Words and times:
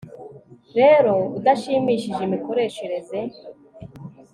Rero 0.77 1.13
udashimishije 1.37 2.21
imikoreshereze 2.27 3.19